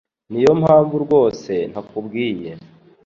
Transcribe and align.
Niyo 0.31 0.51
mpamvu 0.61 0.95
rwose 1.05 1.53
ntakubwiye 1.71 2.51